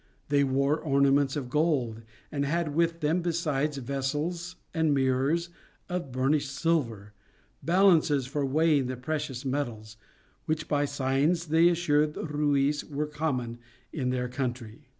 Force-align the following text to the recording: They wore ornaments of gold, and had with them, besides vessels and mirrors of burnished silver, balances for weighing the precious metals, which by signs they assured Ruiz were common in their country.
They 0.29 0.43
wore 0.43 0.77
ornaments 0.79 1.35
of 1.35 1.47
gold, 1.47 2.01
and 2.31 2.43
had 2.43 2.73
with 2.73 3.01
them, 3.01 3.21
besides 3.21 3.77
vessels 3.77 4.55
and 4.73 4.95
mirrors 4.95 5.49
of 5.89 6.11
burnished 6.11 6.49
silver, 6.55 7.13
balances 7.61 8.25
for 8.25 8.43
weighing 8.43 8.87
the 8.87 8.97
precious 8.97 9.45
metals, 9.45 9.97
which 10.47 10.67
by 10.67 10.85
signs 10.85 11.45
they 11.49 11.69
assured 11.69 12.17
Ruiz 12.17 12.83
were 12.83 13.05
common 13.05 13.59
in 13.93 14.09
their 14.09 14.27
country. 14.27 14.87